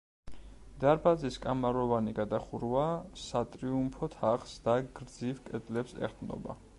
[0.83, 2.87] დარბაზის კამაროვანი გადახურვა
[3.25, 6.61] სატრიუმფო თაღს და გრძივ კედლებს ეყრდნობა.